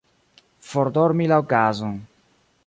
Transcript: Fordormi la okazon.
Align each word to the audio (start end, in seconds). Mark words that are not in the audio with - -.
Fordormi 0.69 1.29
la 1.33 1.39
okazon. 1.45 1.93